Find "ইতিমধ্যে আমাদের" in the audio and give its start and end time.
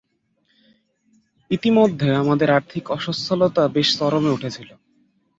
1.51-2.49